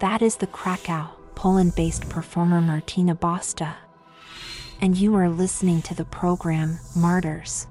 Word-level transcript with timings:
That 0.00 0.22
is 0.22 0.36
the 0.36 0.46
Krakow, 0.46 1.10
Poland 1.34 1.74
based 1.74 2.08
performer 2.08 2.62
Martyna 2.62 3.14
Basta. 3.14 3.76
And 4.80 4.96
you 4.96 5.14
are 5.14 5.28
listening 5.28 5.82
to 5.82 5.94
the 5.94 6.06
program 6.06 6.80
Martyrs. 6.96 7.66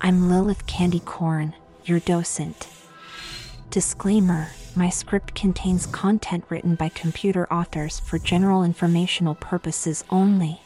I'm 0.00 0.28
Lilith 0.28 0.66
Candy 0.66 0.98
Corn, 0.98 1.54
your 1.84 2.00
docent. 2.00 2.66
Disclaimer 3.70 4.48
My 4.74 4.88
script 4.88 5.36
contains 5.36 5.86
content 5.86 6.42
written 6.48 6.74
by 6.74 6.88
computer 6.88 7.46
authors 7.52 8.00
for 8.00 8.18
general 8.18 8.64
informational 8.64 9.36
purposes 9.36 10.02
only. 10.10 10.60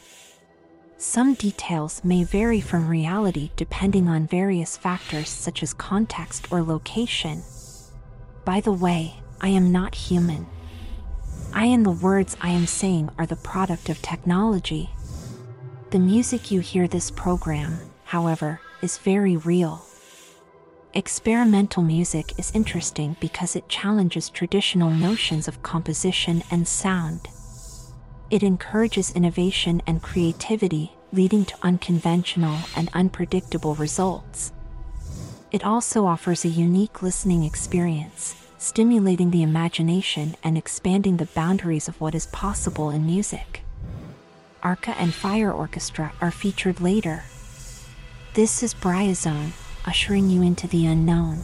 Some 0.96 1.34
details 1.34 2.02
may 2.02 2.24
vary 2.24 2.62
from 2.62 2.88
reality 2.88 3.50
depending 3.56 4.08
on 4.08 4.26
various 4.26 4.78
factors 4.78 5.28
such 5.28 5.62
as 5.62 5.74
context 5.74 6.50
or 6.50 6.62
location. 6.62 7.42
By 8.46 8.62
the 8.62 8.72
way, 8.72 9.16
I 9.44 9.48
am 9.48 9.70
not 9.70 9.94
human. 9.94 10.46
I 11.52 11.66
and 11.66 11.84
the 11.84 11.90
words 11.90 12.34
I 12.40 12.48
am 12.48 12.66
saying 12.66 13.10
are 13.18 13.26
the 13.26 13.36
product 13.36 13.90
of 13.90 14.00
technology. 14.00 14.88
The 15.90 15.98
music 15.98 16.50
you 16.50 16.60
hear 16.60 16.88
this 16.88 17.10
program, 17.10 17.78
however, 18.04 18.62
is 18.80 18.96
very 18.96 19.36
real. 19.36 19.84
Experimental 20.94 21.82
music 21.82 22.32
is 22.38 22.52
interesting 22.54 23.18
because 23.20 23.54
it 23.54 23.68
challenges 23.68 24.30
traditional 24.30 24.88
notions 24.88 25.46
of 25.46 25.62
composition 25.62 26.42
and 26.50 26.66
sound. 26.66 27.28
It 28.30 28.42
encourages 28.42 29.12
innovation 29.12 29.82
and 29.86 30.02
creativity, 30.02 30.92
leading 31.12 31.44
to 31.44 31.56
unconventional 31.62 32.60
and 32.74 32.88
unpredictable 32.94 33.74
results. 33.74 34.54
It 35.52 35.66
also 35.66 36.06
offers 36.06 36.46
a 36.46 36.48
unique 36.48 37.02
listening 37.02 37.44
experience, 37.44 38.36
stimulating 38.64 39.30
the 39.30 39.42
imagination 39.42 40.34
and 40.42 40.56
expanding 40.56 41.18
the 41.18 41.26
boundaries 41.26 41.86
of 41.86 42.00
what 42.00 42.14
is 42.14 42.26
possible 42.28 42.88
in 42.88 43.04
music. 43.04 43.60
Arca 44.62 44.96
and 44.98 45.12
Fire 45.12 45.52
Orchestra 45.52 46.12
are 46.22 46.30
featured 46.30 46.80
later. 46.80 47.24
This 48.32 48.62
is 48.62 48.72
Bryozone, 48.72 49.52
ushering 49.84 50.30
you 50.30 50.40
into 50.40 50.66
the 50.66 50.86
unknown. 50.86 51.40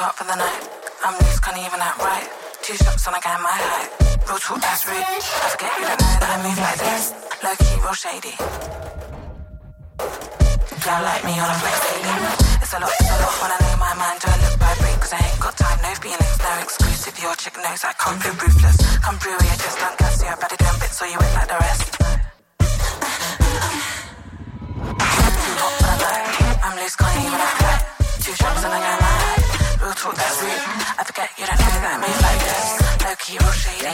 Hot 0.00 0.16
for 0.16 0.24
the 0.24 0.36
night. 0.36 0.62
I'm 1.04 1.12
loose, 1.20 1.40
can't 1.40 1.60
even 1.60 1.76
act 1.76 2.00
right. 2.00 2.24
Two 2.64 2.72
shots 2.72 3.04
and 3.04 3.16
I 3.16 3.20
got 3.20 3.36
my 3.44 3.52
height. 3.52 3.92
Real 4.24 4.40
talk, 4.40 4.60
that's 4.64 4.88
rude. 4.88 4.96
I 4.96 5.48
forget 5.52 5.72
you 5.76 5.84
don't 5.84 6.00
know 6.00 6.16
that 6.24 6.30
I 6.32 6.36
move 6.40 6.56
like 6.56 6.80
this. 6.80 7.12
Low 7.44 7.54
key, 7.60 7.76
real 7.84 7.92
shady. 7.92 8.34
Y'all 10.80 11.04
like 11.04 11.22
me 11.28 11.36
on 11.36 11.48
a 11.52 11.56
flex 11.60 11.76
daily. 11.84 12.08
It's 12.64 12.72
a 12.72 12.80
lot, 12.80 12.88
it's 12.96 13.12
a 13.12 13.16
lot 13.20 13.34
when 13.44 13.50
I 13.52 13.58
know 13.60 13.76
my 13.76 13.92
mind. 14.00 14.16
Do 14.24 14.32
I 14.32 14.36
look 14.40 14.56
vibrate? 14.56 14.98
Cause 15.04 15.12
I 15.12 15.20
ain't 15.20 15.40
got 15.40 15.54
time, 15.60 15.78
no 15.84 15.92
feelings, 16.00 16.38
no 16.40 16.52
exclusive. 16.64 17.14
Your 17.20 17.36
chick 17.36 17.56
knows 17.60 17.84
I 17.84 17.92
can't 18.00 18.16
through 18.24 18.40
ruthless. 18.40 18.80
Come 19.04 19.16
through, 19.20 19.36
you 19.36 19.56
just 19.60 19.76
don't 19.76 19.96
gas, 20.00 20.24
yeah, 20.24 20.36
better 20.40 20.56
doing 20.56 20.78
bits 20.80 20.96
so 20.96 21.04
you 21.04 21.20
ain't 21.20 21.34
like 21.36 21.48
the 21.52 21.60
rest. 21.60 22.09
Talk, 30.10 30.18
that's 30.18 30.42
rude. 30.42 30.50
I 30.98 31.04
forget 31.06 31.30
you 31.38 31.46
don't 31.46 31.54
that 31.54 31.86
I 31.86 32.02
move 32.02 32.18
like 32.26 32.42
this. 32.42 32.66
Low 32.98 33.14
key, 33.14 33.38
real 33.38 33.54
shady. 33.54 33.86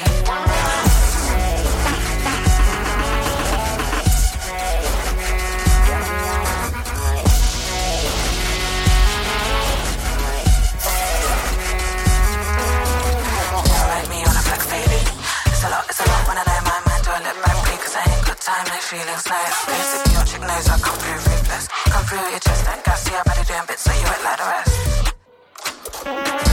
Me 14.09 14.18
I 14.22 14.29
I 14.29 14.40
I 14.40 14.64
time, 18.40 18.64
no 18.64 18.79
feelings, 18.81 19.26
no 19.26 19.37
exclusive. 19.37 20.12
Your 20.14 20.24
chick 20.24 20.40
knows 20.40 20.68
I 20.68 20.79
come 20.79 20.96
through 20.96 21.14
ruthless. 21.14 21.68
Come 21.68 22.05
through, 22.07 22.31
you 22.33 22.40
just 22.40 22.64
don't 22.64 22.85
gas. 22.85 23.05
Yeah, 23.11 23.22
better 23.24 23.44
doing 23.44 23.66
bits 23.66 23.83
so 23.83 23.92
you 23.92 24.07
ain't 24.07 24.24
like 24.24 24.38
the 24.38 24.44
rest. 24.44 24.65
I'm, 26.09 26.45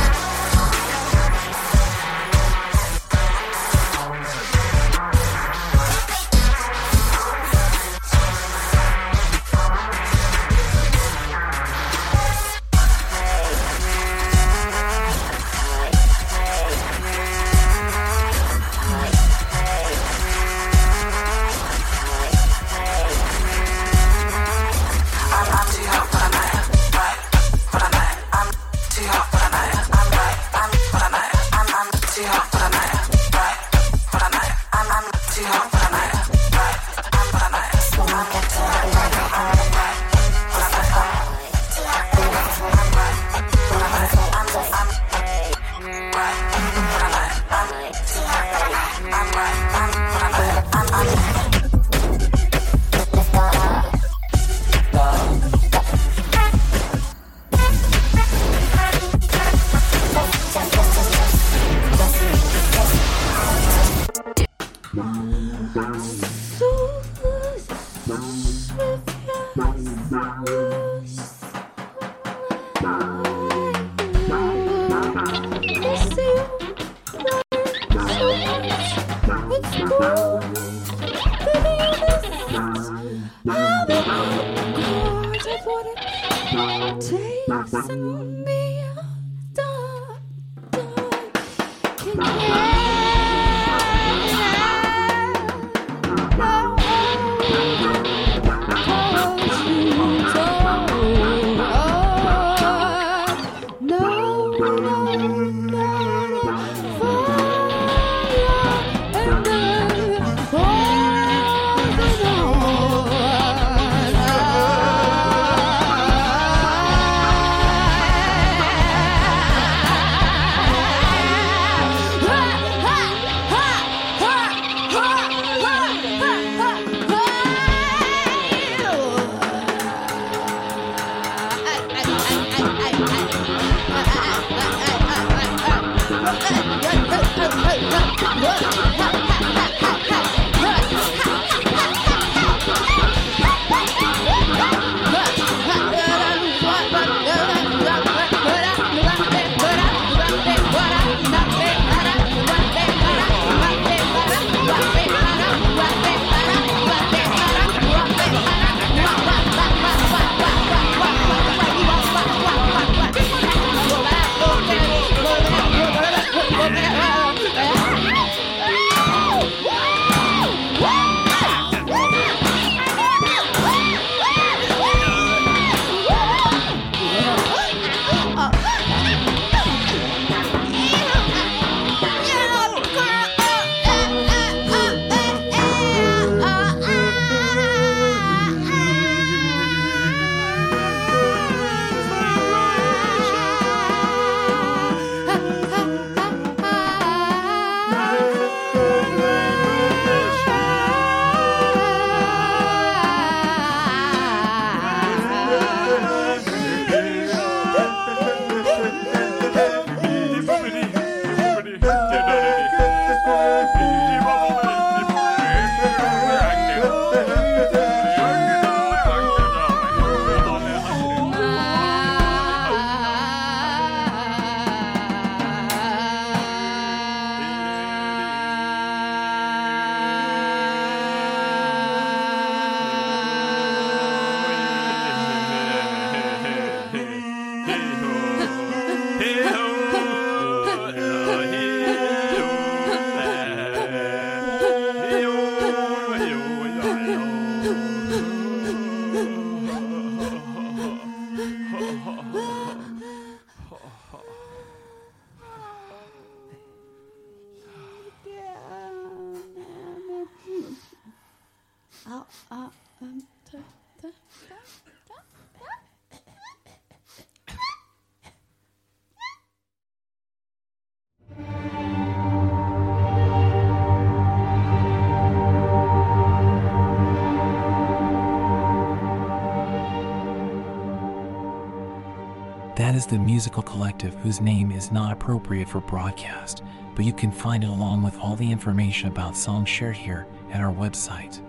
That 282.93 282.97
is 282.97 283.07
the 283.07 283.17
musical 283.17 283.63
collective 283.63 284.13
whose 284.17 284.39
name 284.39 284.71
is 284.71 284.91
not 284.91 285.11
appropriate 285.11 285.67
for 285.67 285.81
broadcast, 285.81 286.61
but 286.93 287.05
you 287.05 287.11
can 287.11 287.31
find 287.31 287.63
it 287.63 287.69
along 287.71 288.03
with 288.03 288.15
all 288.19 288.35
the 288.35 288.51
information 288.51 289.07
about 289.07 289.35
songs 289.35 289.67
shared 289.67 289.97
here 289.97 290.27
at 290.51 290.61
our 290.61 290.71
website. 290.71 291.41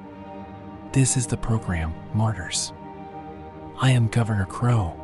This 0.91 1.19
is 1.19 1.27
the 1.27 1.37
program 1.37 1.93
Martyrs. 2.15 2.73
I 3.79 3.91
am 3.91 4.09
Governor 4.09 4.47
Crow. 4.47 4.99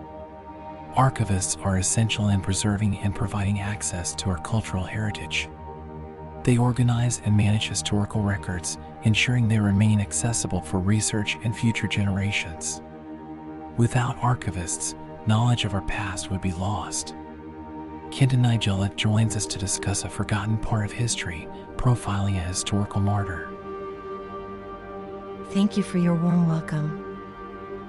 Archivists 0.97 1.63
are 1.63 1.77
essential 1.77 2.31
in 2.31 2.41
preserving 2.41 2.97
and 3.01 3.15
providing 3.15 3.61
access 3.61 4.15
to 4.15 4.31
our 4.31 4.39
cultural 4.39 4.85
heritage. 4.85 5.47
They 6.43 6.57
organize 6.57 7.21
and 7.27 7.37
manage 7.37 7.69
historical 7.69 8.23
records, 8.23 8.79
ensuring 9.03 9.47
they 9.47 9.61
remain 9.61 10.01
accessible 10.01 10.63
for 10.63 10.79
research 10.79 11.37
and 11.45 11.55
future 11.55 11.87
generations. 11.87 12.81
Without 13.77 14.17
archivists, 14.21 14.95
knowledge 15.27 15.65
of 15.65 15.75
our 15.75 15.83
past 15.83 16.31
would 16.31 16.41
be 16.41 16.53
lost. 16.53 17.15
Kenton 18.11 18.43
Nigella 18.43 18.95
joins 18.97 19.37
us 19.37 19.47
to 19.47 19.59
discuss 19.59 20.05
a 20.05 20.09
forgotten 20.09 20.59
part 20.59 20.85
of 20.85 20.93
history, 20.93 21.49
profiling 21.77 22.37
a 22.37 22.41
historical 22.41 23.01
martyr. 23.01 23.49
Thank 25.51 25.77
you 25.77 25.83
for 25.83 25.99
your 25.99 26.15
warm 26.15 26.49
welcome. 26.49 27.07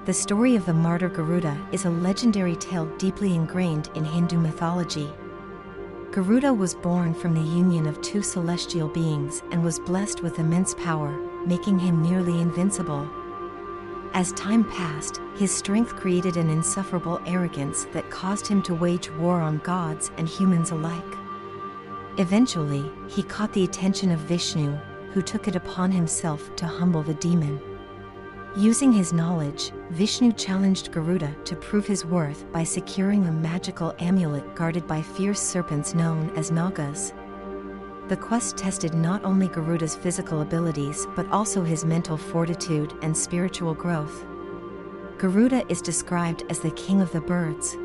The 0.04 0.12
story 0.12 0.56
of 0.56 0.66
the 0.66 0.74
martyr 0.74 1.08
Garuda 1.08 1.56
is 1.70 1.84
a 1.84 1.90
legendary 1.90 2.56
tale 2.56 2.86
deeply 2.96 3.34
ingrained 3.34 3.88
in 3.94 4.04
Hindu 4.04 4.36
mythology. 4.36 5.08
Garuda 6.10 6.52
was 6.52 6.74
born 6.74 7.14
from 7.14 7.34
the 7.34 7.40
union 7.40 7.86
of 7.86 8.00
two 8.02 8.20
celestial 8.20 8.88
beings 8.88 9.42
and 9.50 9.62
was 9.62 9.78
blessed 9.78 10.22
with 10.22 10.38
immense 10.38 10.74
power, 10.74 11.12
making 11.46 11.78
him 11.78 12.02
nearly 12.02 12.40
invincible. 12.40 13.08
As 14.14 14.32
time 14.32 14.64
passed, 14.64 15.20
his 15.36 15.50
strength 15.54 15.96
created 15.96 16.36
an 16.36 16.50
insufferable 16.50 17.18
arrogance 17.24 17.86
that 17.92 18.10
caused 18.10 18.46
him 18.46 18.60
to 18.62 18.74
wage 18.74 19.10
war 19.12 19.40
on 19.40 19.56
gods 19.58 20.10
and 20.18 20.28
humans 20.28 20.70
alike. 20.70 21.02
Eventually, 22.18 22.90
he 23.08 23.22
caught 23.22 23.54
the 23.54 23.64
attention 23.64 24.10
of 24.10 24.20
Vishnu, 24.20 24.72
who 25.12 25.22
took 25.22 25.48
it 25.48 25.56
upon 25.56 25.90
himself 25.90 26.54
to 26.56 26.66
humble 26.66 27.02
the 27.02 27.14
demon. 27.14 27.58
Using 28.54 28.92
his 28.92 29.14
knowledge, 29.14 29.72
Vishnu 29.92 30.32
challenged 30.32 30.92
Garuda 30.92 31.34
to 31.46 31.56
prove 31.56 31.86
his 31.86 32.04
worth 32.04 32.44
by 32.52 32.64
securing 32.64 33.24
a 33.24 33.32
magical 33.32 33.94
amulet 33.98 34.54
guarded 34.54 34.86
by 34.86 35.00
fierce 35.00 35.40
serpents 35.40 35.94
known 35.94 36.30
as 36.36 36.50
Nagas. 36.50 37.14
The 38.12 38.18
quest 38.18 38.58
tested 38.58 38.92
not 38.92 39.24
only 39.24 39.48
Garuda's 39.48 39.96
physical 39.96 40.42
abilities 40.42 41.06
but 41.16 41.26
also 41.30 41.64
his 41.64 41.86
mental 41.86 42.18
fortitude 42.18 42.92
and 43.00 43.16
spiritual 43.16 43.72
growth. 43.72 44.26
Garuda 45.16 45.64
is 45.70 45.80
described 45.80 46.44
as 46.50 46.60
the 46.60 46.72
king 46.72 47.00
of 47.00 47.10
the 47.10 47.22
birds. 47.22 47.78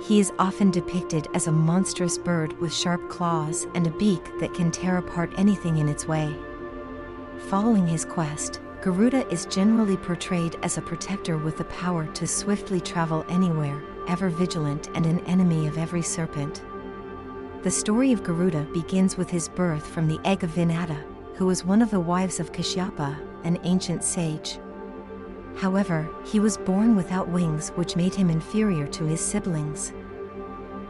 He 0.00 0.20
is 0.20 0.32
often 0.38 0.70
depicted 0.70 1.28
as 1.34 1.48
a 1.48 1.52
monstrous 1.52 2.16
bird 2.16 2.58
with 2.62 2.72
sharp 2.72 3.10
claws 3.10 3.66
and 3.74 3.86
a 3.86 3.98
beak 3.98 4.24
that 4.40 4.54
can 4.54 4.70
tear 4.70 4.96
apart 4.96 5.30
anything 5.36 5.76
in 5.76 5.90
its 5.90 6.08
way. 6.08 6.34
Following 7.50 7.86
his 7.86 8.06
quest, 8.06 8.60
Garuda 8.80 9.30
is 9.30 9.44
generally 9.44 9.98
portrayed 9.98 10.56
as 10.62 10.78
a 10.78 10.80
protector 10.80 11.36
with 11.36 11.58
the 11.58 11.64
power 11.64 12.06
to 12.06 12.26
swiftly 12.26 12.80
travel 12.80 13.22
anywhere, 13.28 13.82
ever 14.08 14.30
vigilant 14.30 14.88
and 14.94 15.04
an 15.04 15.20
enemy 15.26 15.66
of 15.66 15.76
every 15.76 16.00
serpent. 16.00 16.62
The 17.66 17.72
story 17.72 18.12
of 18.12 18.22
Garuda 18.22 18.62
begins 18.72 19.16
with 19.16 19.28
his 19.28 19.48
birth 19.48 19.84
from 19.84 20.06
the 20.06 20.20
egg 20.24 20.44
of 20.44 20.50
Vinata, 20.50 21.02
who 21.34 21.46
was 21.46 21.64
one 21.64 21.82
of 21.82 21.90
the 21.90 21.98
wives 21.98 22.38
of 22.38 22.52
Kashyapa, 22.52 23.18
an 23.42 23.58
ancient 23.64 24.04
sage. 24.04 24.60
However, 25.56 26.08
he 26.24 26.38
was 26.38 26.58
born 26.58 26.94
without 26.94 27.28
wings, 27.28 27.70
which 27.70 27.96
made 27.96 28.14
him 28.14 28.30
inferior 28.30 28.86
to 28.86 29.04
his 29.04 29.20
siblings. 29.20 29.92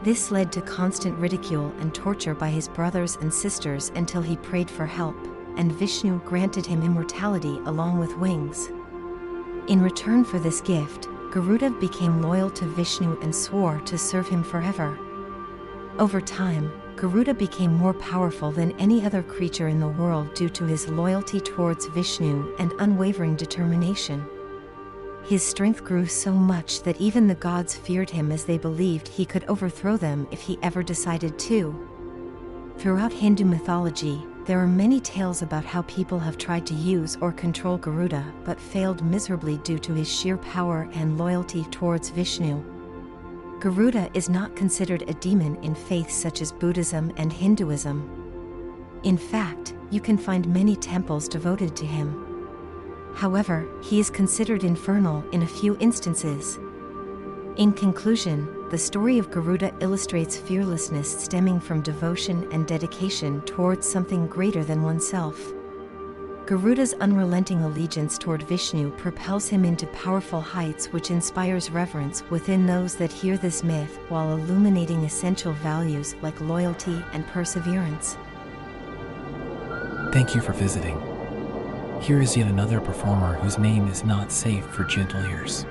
This 0.03 0.31
led 0.31 0.53
to 0.53 0.61
constant 0.61 1.17
ridicule 1.19 1.73
and 1.81 1.95
torture 1.95 2.35
by 2.35 2.51
his 2.51 2.69
brothers 2.69 3.17
and 3.23 3.33
sisters 3.33 3.91
until 3.95 4.21
he 4.21 4.37
prayed 4.37 4.71
for 4.71 4.85
help, 4.85 5.17
and 5.57 5.73
Vishnu 5.73 6.21
granted 6.27 6.67
him 6.67 6.83
immortality 6.83 7.59
along 7.65 7.99
with 7.99 8.19
wings. 8.19 8.69
In 9.69 9.81
return 9.81 10.25
for 10.25 10.39
this 10.39 10.61
gift, 10.61 11.09
Garuda 11.31 11.71
became 11.71 12.21
loyal 12.21 12.51
to 12.51 12.67
Vishnu 12.67 13.19
and 13.23 13.35
swore 13.35 13.81
to 13.87 13.97
serve 13.97 14.29
him 14.29 14.43
forever. 14.43 14.99
Over 15.99 16.21
time, 16.21 16.71
Garuda 16.97 17.33
became 17.33 17.73
more 17.73 17.95
powerful 17.95 18.53
than 18.53 18.79
any 18.79 19.07
other 19.07 19.23
creature 19.23 19.69
in 19.69 19.81
the 19.81 19.89
world 19.89 20.35
due 20.35 20.51
to 20.51 20.65
his 20.65 20.89
loyalty 20.89 21.41
towards 21.41 21.87
Vishnu 21.87 22.55
and 22.59 22.75
unwavering 22.81 23.35
determination. 23.35 24.27
His 25.25 25.43
strength 25.43 25.83
grew 25.85 26.05
so 26.05 26.33
much 26.33 26.83
that 26.83 27.01
even 27.01 27.27
the 27.27 27.35
gods 27.35 27.75
feared 27.75 28.11
him 28.11 28.31
as 28.31 28.45
they 28.45 28.59
believed 28.59 29.09
he 29.09 29.25
could 29.25 29.45
overthrow 29.45 29.97
them 29.97 30.29
if 30.31 30.43
he 30.43 30.59
ever 30.63 30.83
decided 30.83 31.39
to. 31.39 31.75
Throughout 32.77 33.13
Hindu 33.13 33.47
mythology, 33.47 34.23
there 34.45 34.61
are 34.61 34.67
many 34.67 35.01
tales 35.01 35.41
about 35.41 35.65
how 35.65 35.81
people 35.83 36.19
have 36.19 36.37
tried 36.37 36.67
to 36.67 36.75
use 36.75 37.17
or 37.23 37.33
control 37.33 37.79
Garuda 37.79 38.35
but 38.45 38.61
failed 38.61 39.03
miserably 39.03 39.57
due 39.59 39.79
to 39.79 39.95
his 39.95 40.13
sheer 40.13 40.37
power 40.37 40.91
and 40.93 41.17
loyalty 41.17 41.65
towards 41.71 42.11
Vishnu. 42.11 42.76
Garuda 43.61 44.11
is 44.13 44.29
not 44.29 44.55
considered 44.55 45.09
a 45.09 45.15
demon 45.15 45.57
in 45.63 45.75
faiths 45.75 46.15
such 46.15 46.43
as 46.43 46.53
Buddhism 46.53 47.11
and 47.17 47.33
Hinduism. 47.33 49.01
In 49.03 49.17
fact, 49.17 49.75
you 49.91 50.01
can 50.01 50.19
find 50.19 50.47
many 50.53 50.77
temples 50.77 51.27
devoted 51.27 51.75
to 51.77 51.87
him. 51.87 52.23
However, 53.15 53.67
he 53.83 53.99
is 53.99 54.11
considered 54.11 54.63
infernal 54.63 55.25
in 55.31 55.43
a 55.43 55.47
few 55.47 55.77
instances. 55.81 56.59
In 57.57 57.73
conclusion, 57.73 58.47
the 58.71 58.77
story 58.77 59.19
of 59.19 59.31
Garuda 59.31 59.73
illustrates 59.81 60.37
fearlessness 60.37 61.25
stemming 61.25 61.59
from 61.59 61.81
devotion 61.81 62.47
and 62.53 62.67
dedication 62.67 63.41
towards 63.43 63.89
something 63.89 64.27
greater 64.27 64.65
than 64.65 64.83
oneself. 64.83 65.55
Garuda's 66.47 66.95
unrelenting 67.01 67.65
allegiance 67.65 68.17
toward 68.17 68.45
Vishnu 68.45 68.93
propels 68.93 69.49
him 69.49 69.65
into 69.65 69.85
powerful 69.89 70.41
heights 70.41 70.87
which 70.93 71.11
inspires 71.11 71.73
reverence 71.73 72.23
within 72.31 72.67
those 72.67 72.95
that 72.95 73.11
hear 73.11 73.37
this 73.37 73.65
myth 73.65 73.99
while 74.11 74.31
illuminating 74.31 75.03
essential 75.03 75.53
values 75.55 76.15
like 76.23 76.41
loyalty 76.41 77.05
and 77.13 77.27
perseverance. 77.27 78.17
Thank 80.13 80.37
you 80.37 80.41
for 80.41 80.53
visiting. 80.53 80.97
Here 82.01 82.23
is 82.23 82.37
yet 82.37 82.47
another 82.47 82.81
performer 82.81 83.35
whose 83.35 83.59
name 83.59 83.89
is 83.89 84.05
not 84.05 84.31
safe 84.31 84.65
for 84.67 84.85
gentle 84.85 85.25
ears. 85.27 85.67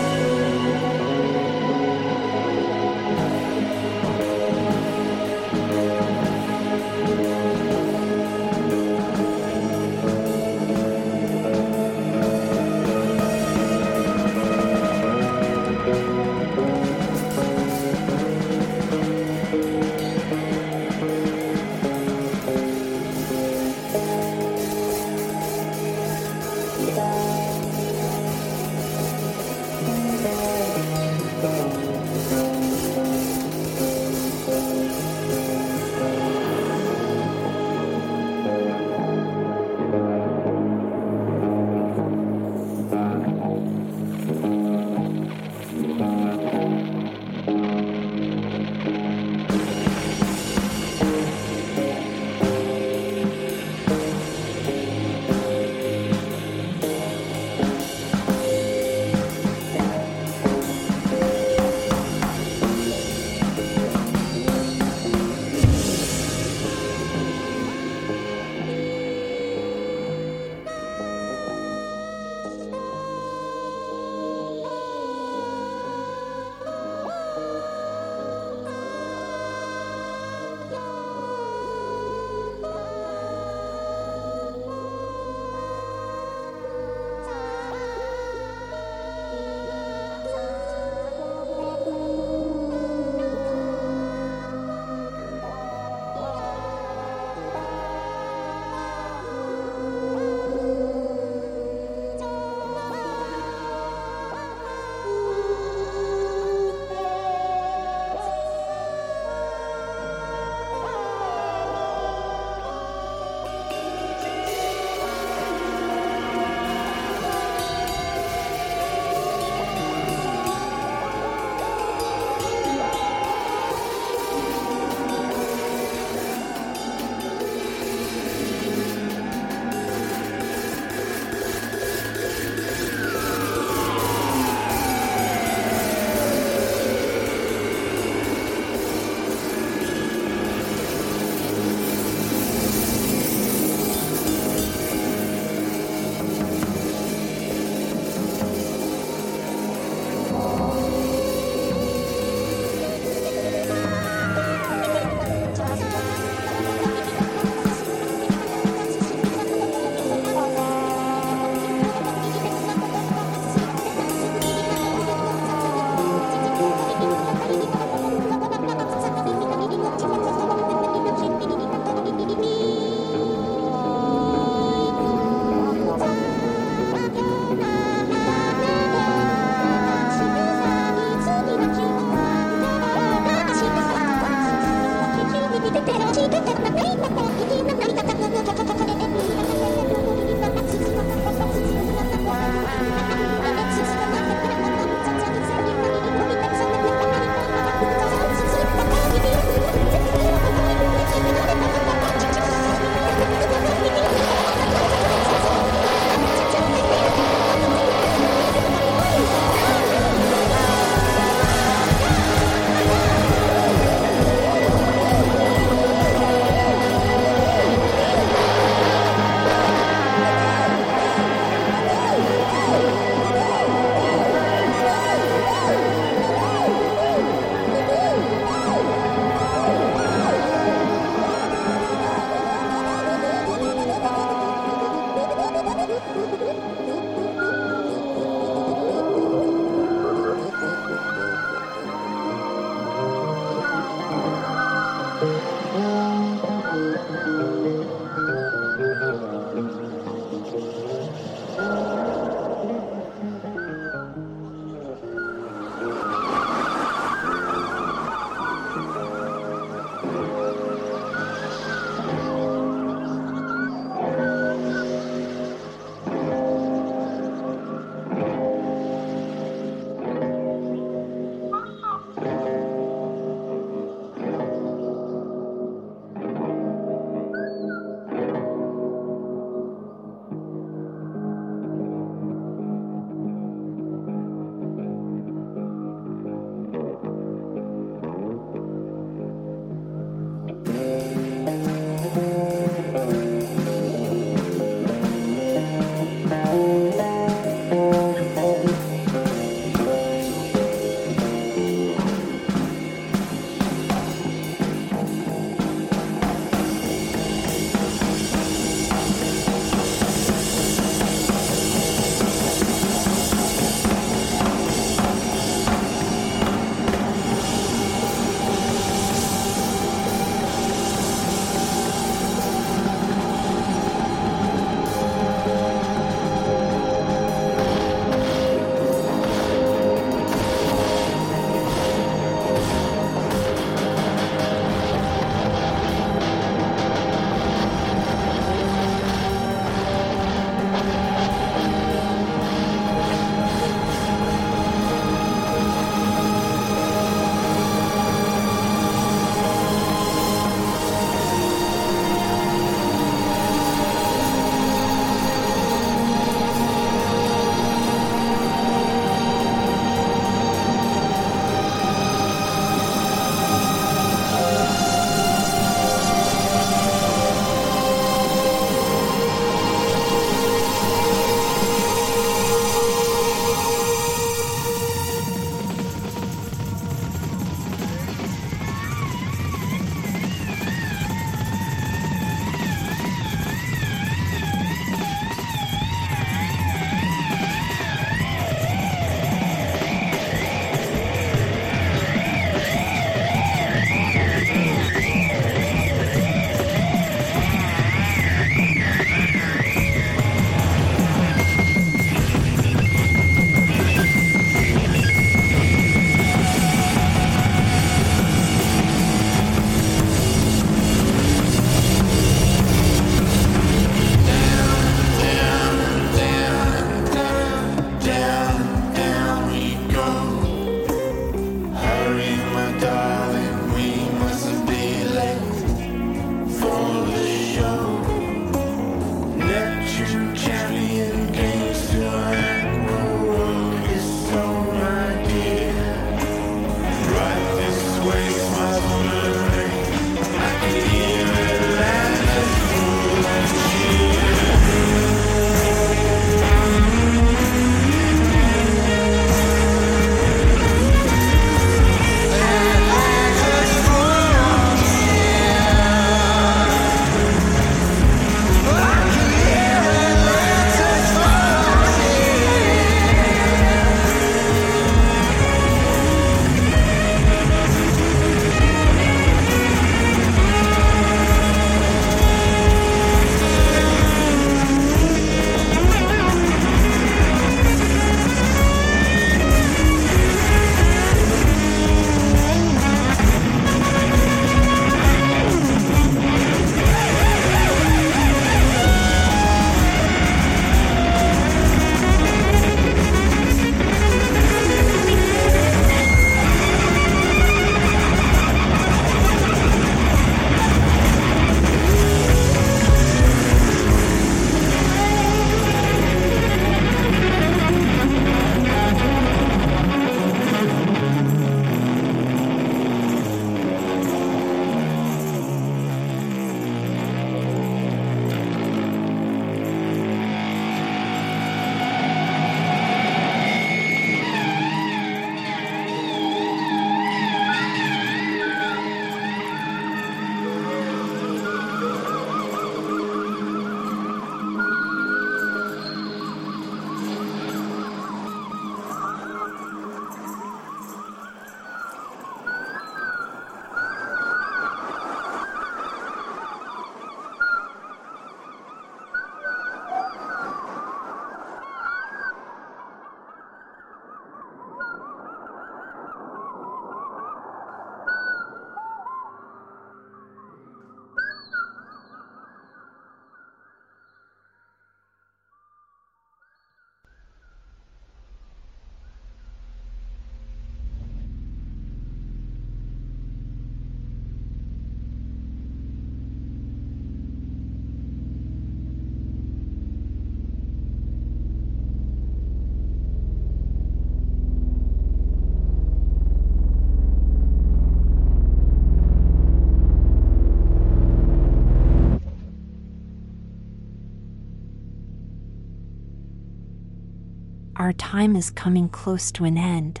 Our 597.86 597.92
time 597.92 598.34
is 598.34 598.50
coming 598.50 598.88
close 598.88 599.30
to 599.30 599.44
an 599.44 599.56
end. 599.56 600.00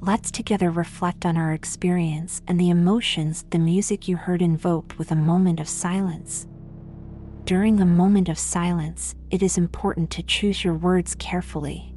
Let's 0.00 0.30
together 0.30 0.70
reflect 0.70 1.26
on 1.26 1.36
our 1.36 1.52
experience 1.52 2.40
and 2.48 2.58
the 2.58 2.70
emotions 2.70 3.44
the 3.50 3.58
music 3.58 4.08
you 4.08 4.16
heard 4.16 4.40
invoked 4.40 4.96
with 4.96 5.10
a 5.10 5.14
moment 5.14 5.60
of 5.60 5.68
silence. 5.68 6.46
During 7.44 7.78
a 7.78 7.84
moment 7.84 8.30
of 8.30 8.38
silence, 8.38 9.14
it 9.30 9.42
is 9.42 9.58
important 9.58 10.10
to 10.12 10.22
choose 10.22 10.64
your 10.64 10.72
words 10.72 11.14
carefully. 11.16 11.94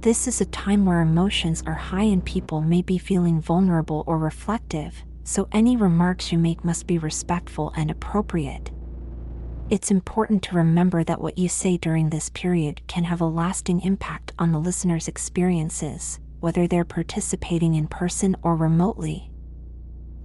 This 0.00 0.26
is 0.26 0.40
a 0.40 0.46
time 0.46 0.86
where 0.86 1.02
emotions 1.02 1.62
are 1.66 1.74
high 1.74 2.04
and 2.04 2.24
people 2.24 2.62
may 2.62 2.80
be 2.80 2.96
feeling 2.96 3.38
vulnerable 3.38 4.02
or 4.06 4.16
reflective, 4.16 5.04
so 5.24 5.46
any 5.52 5.76
remarks 5.76 6.32
you 6.32 6.38
make 6.38 6.64
must 6.64 6.86
be 6.86 6.96
respectful 6.96 7.70
and 7.76 7.90
appropriate. 7.90 8.70
It's 9.70 9.92
important 9.92 10.42
to 10.42 10.56
remember 10.56 11.04
that 11.04 11.20
what 11.20 11.38
you 11.38 11.48
say 11.48 11.76
during 11.76 12.10
this 12.10 12.28
period 12.28 12.84
can 12.88 13.04
have 13.04 13.20
a 13.20 13.26
lasting 13.26 13.82
impact 13.82 14.32
on 14.36 14.50
the 14.50 14.58
listener's 14.58 15.06
experiences, 15.06 16.18
whether 16.40 16.66
they're 16.66 16.84
participating 16.84 17.76
in 17.76 17.86
person 17.86 18.36
or 18.42 18.56
remotely. 18.56 19.30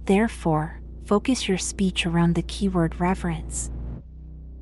Therefore, 0.06 0.80
focus 1.04 1.46
your 1.46 1.58
speech 1.58 2.06
around 2.06 2.34
the 2.34 2.42
keyword 2.42 2.98
reverence. 2.98 3.70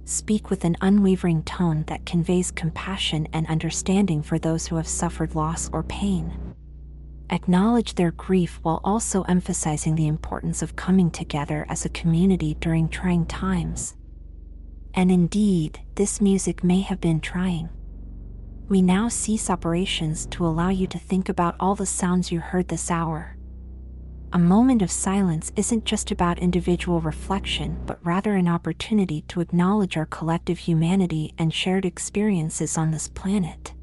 Speak 0.05 0.51
with 0.51 0.66
an 0.66 0.76
unwavering 0.82 1.45
tone 1.45 1.85
that 1.87 2.05
conveys 2.05 2.51
compassion 2.51 3.26
and 3.32 3.47
understanding 3.47 4.22
for 4.22 4.39
those 4.39 4.66
who 4.66 4.76
have 4.76 4.87
suffered 4.87 5.35
loss 5.35 5.70
or 5.72 5.82
pain. 5.82 6.55
Acknowledge 7.30 7.95
their 7.95 8.11
grief 8.11 8.61
while 8.62 8.82
also 8.85 9.22
emphasizing 9.22 9.95
the 9.95 10.09
importance 10.09 10.61
of 10.61 10.76
coming 10.76 11.11
together 11.11 11.64
as 11.70 11.87
a 11.87 11.89
community 11.89 12.53
during 12.61 12.91
trying 12.91 13.24
times. 13.24 13.97
And 14.95 15.11
indeed, 15.11 15.80
this 15.97 16.20
music 16.20 16.62
may 16.62 16.80
have 16.80 17.01
been 17.01 17.20
trying. 17.20 17.68
We 18.68 18.80
now 18.80 19.09
cease 19.09 19.51
operations 19.51 20.26
to 20.26 20.47
allow 20.47 20.70
you 20.70 20.86
to 20.86 20.99
think 20.99 21.28
about 21.28 21.57
all 21.61 21.74
the 21.74 21.84
sounds 21.84 22.32
you 22.32 22.40
heard 22.40 22.68
this 22.68 22.90
hour. 22.90 23.36
A 24.32 24.38
moment 24.38 24.82
of 24.82 24.90
silence 24.90 25.53
isn't 25.55 25.84
just 25.84 26.11
about 26.11 26.38
individual 26.38 27.01
reflection, 27.01 27.80
but 27.86 28.05
rather 28.05 28.34
an 28.34 28.49
opportunity 28.49 29.22
to 29.28 29.40
acknowledge 29.40 29.97
our 29.97 30.07
collective 30.07 30.59
humanity 30.59 31.34
and 31.38 31.53
shared 31.53 31.84
experiences 31.84 32.78
on 32.78 32.90
this 32.90 33.07
planet. 33.07 33.74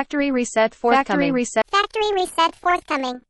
Factory 0.00 0.30
reset 0.30 0.74
forthcoming. 0.74 1.04
Factory 1.04 1.30
reset. 1.30 1.62
Factory 1.70 2.12
reset 2.14 2.56
forthcoming. 2.56 3.20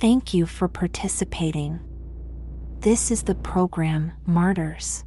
Thank 0.00 0.32
you 0.32 0.46
for 0.46 0.66
participating. 0.66 1.78
This 2.78 3.10
is 3.10 3.24
the 3.24 3.34
program 3.34 4.12
Martyrs. 4.24 5.04